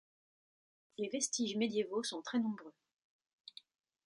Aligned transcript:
Les 0.97 1.09
vestiges 1.09 1.57
médiévaux 1.57 2.01
sont 2.01 2.23
très 2.23 2.39
nombreux. 2.39 2.73